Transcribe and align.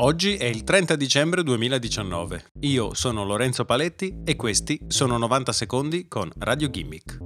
Oggi 0.00 0.36
è 0.36 0.44
il 0.44 0.62
30 0.62 0.94
dicembre 0.94 1.42
2019. 1.42 2.52
Io 2.60 2.94
sono 2.94 3.24
Lorenzo 3.24 3.64
Paletti 3.64 4.18
e 4.24 4.36
questi 4.36 4.78
sono 4.86 5.18
90 5.18 5.52
secondi 5.52 6.06
con 6.06 6.30
Radio 6.38 6.70
Gimmick. 6.70 7.18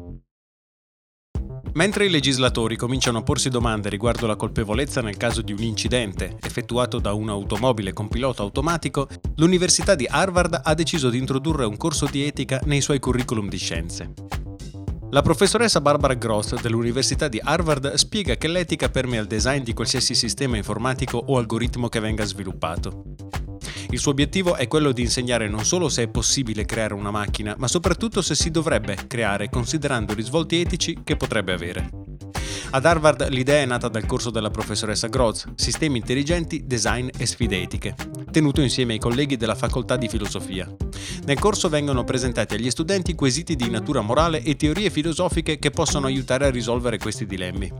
Mentre 1.74 2.06
i 2.06 2.10
legislatori 2.10 2.76
cominciano 2.76 3.18
a 3.18 3.22
porsi 3.22 3.50
domande 3.50 3.90
riguardo 3.90 4.26
la 4.26 4.36
colpevolezza 4.36 5.02
nel 5.02 5.18
caso 5.18 5.42
di 5.42 5.52
un 5.52 5.62
incidente 5.62 6.38
effettuato 6.40 6.98
da 6.98 7.12
un'automobile 7.12 7.92
con 7.92 8.08
pilota 8.08 8.40
automatico, 8.40 9.06
l'Università 9.36 9.94
di 9.94 10.06
Harvard 10.08 10.58
ha 10.64 10.72
deciso 10.72 11.10
di 11.10 11.18
introdurre 11.18 11.66
un 11.66 11.76
corso 11.76 12.06
di 12.06 12.24
etica 12.24 12.58
nei 12.64 12.80
suoi 12.80 13.00
curriculum 13.00 13.50
di 13.50 13.58
scienze. 13.58 14.14
La 15.14 15.20
professoressa 15.20 15.82
Barbara 15.82 16.14
Gross 16.14 16.58
dell'Università 16.58 17.28
di 17.28 17.38
Harvard 17.38 17.92
spiega 17.96 18.36
che 18.36 18.48
l'etica 18.48 18.88
permea 18.88 19.20
il 19.20 19.26
design 19.26 19.62
di 19.62 19.74
qualsiasi 19.74 20.14
sistema 20.14 20.56
informatico 20.56 21.22
o 21.26 21.36
algoritmo 21.36 21.90
che 21.90 22.00
venga 22.00 22.24
sviluppato. 22.24 23.04
Il 23.90 23.98
suo 23.98 24.12
obiettivo 24.12 24.54
è 24.54 24.66
quello 24.68 24.90
di 24.90 25.02
insegnare 25.02 25.50
non 25.50 25.66
solo 25.66 25.90
se 25.90 26.04
è 26.04 26.08
possibile 26.08 26.64
creare 26.64 26.94
una 26.94 27.10
macchina, 27.10 27.54
ma 27.58 27.68
soprattutto 27.68 28.22
se 28.22 28.34
si 28.34 28.50
dovrebbe 28.50 29.00
creare 29.06 29.50
considerando 29.50 30.12
i 30.12 30.16
risvolti 30.16 30.58
etici 30.62 31.00
che 31.04 31.16
potrebbe 31.18 31.52
avere. 31.52 31.90
Ad 32.70 32.86
Harvard 32.86 33.28
l'idea 33.28 33.60
è 33.60 33.66
nata 33.66 33.88
dal 33.88 34.06
corso 34.06 34.30
della 34.30 34.48
professoressa 34.48 35.08
Groz, 35.08 35.44
Sistemi 35.56 35.98
intelligenti, 35.98 36.64
design 36.66 37.08
e 37.18 37.26
sfide 37.26 37.60
etiche, 37.60 37.94
tenuto 38.30 38.62
insieme 38.62 38.94
ai 38.94 38.98
colleghi 38.98 39.36
della 39.36 39.54
facoltà 39.54 39.98
di 39.98 40.08
filosofia. 40.08 40.74
Nel 41.24 41.38
corso 41.38 41.68
vengono 41.68 42.02
presentati 42.02 42.54
agli 42.54 42.68
studenti 42.68 43.14
quesiti 43.14 43.54
di 43.54 43.70
natura 43.70 44.00
morale 44.00 44.42
e 44.42 44.56
teorie 44.56 44.90
filosofiche 44.90 45.56
che 45.58 45.70
possono 45.70 46.06
aiutare 46.06 46.46
a 46.46 46.50
risolvere 46.50 46.98
questi 46.98 47.26
dilemmi. 47.26 47.70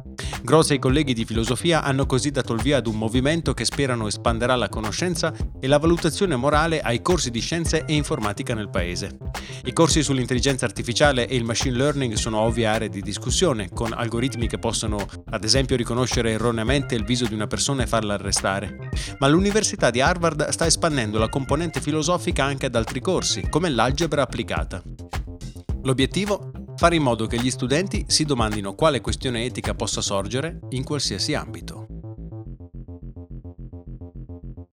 Gross 0.45 0.73
e 0.73 0.75
i 0.75 0.79
colleghi 0.81 1.15
di 1.15 1.25
filosofia 1.25 1.85
hanno 1.85 2.05
così 2.05 2.33
dato 2.33 2.53
il 2.53 2.61
via 2.61 2.79
ad 2.79 2.89
un 2.89 2.97
movimento 2.97 3.55
che 3.55 3.65
sperano 3.65 4.09
espanderà 4.09 4.57
la 4.57 4.69
conoscenza 4.69 5.33
e 5.61 5.69
la 5.69 5.79
valutazione 5.79 6.35
morale 6.35 6.81
ai 6.81 7.01
corsi 7.01 7.31
di 7.31 7.39
scienze 7.39 7.85
e 7.85 7.95
informatica 7.95 8.53
nel 8.53 8.69
paese. 8.69 9.19
I 9.65 9.73
corsi 9.73 10.03
sull'intelligenza 10.03 10.65
artificiale 10.65 11.29
e 11.29 11.37
il 11.37 11.45
machine 11.45 11.77
learning 11.77 12.15
sono 12.15 12.41
ovvie 12.41 12.67
aree 12.67 12.89
di 12.89 13.03
discussione, 13.03 13.69
con 13.73 13.93
algoritmi 13.93 14.49
che 14.49 14.59
possono, 14.59 15.07
ad 15.31 15.45
esempio, 15.45 15.77
riconoscere 15.77 16.33
erroneamente 16.33 16.97
il 16.97 17.05
viso 17.05 17.27
di 17.27 17.35
una 17.35 17.47
persona 17.47 17.85
e 17.85 17.87
farla 17.87 18.15
arrestare. 18.15 18.91
Ma 19.21 19.29
l'Università 19.29 19.91
di 19.91 20.01
Harvard 20.01 20.49
sta 20.49 20.67
espandendo 20.67 21.19
la 21.19 21.29
componente 21.29 21.81
filosofica 21.81 22.45
anche 22.45 22.67
ad 22.67 22.75
altri 22.75 23.01
corsi, 23.01 23.47
come 23.49 23.71
l'algebra 23.71 24.23
applicata. 24.23 24.83
L'obiettivo? 25.85 26.52
Fare 26.77 26.97
in 26.97 27.03
modo 27.03 27.27
che 27.27 27.39
gli 27.39 27.51
studenti 27.51 28.05
si 28.09 28.25
domandino 28.25 28.75
quale 28.75 29.01
questione 29.01 29.45
etica 29.45 29.75
possa 29.75 30.01
sorgere 30.01 30.59
in 30.71 30.85
qualsiasi 30.85 31.35
ambito. 31.35 32.02